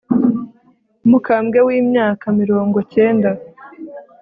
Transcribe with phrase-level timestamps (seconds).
[1.05, 3.29] umukambwe w'imyaka mirongo cyenda